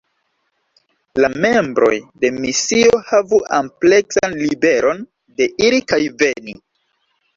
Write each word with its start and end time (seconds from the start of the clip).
La 1.25 1.29
membroj 1.45 1.91
de 2.25 2.31
misio 2.45 3.01
havu 3.11 3.41
ampleksan 3.61 4.35
liberon 4.41 5.05
de 5.43 5.51
iri 5.67 5.83
kaj 5.93 6.01
veni. 6.25 6.57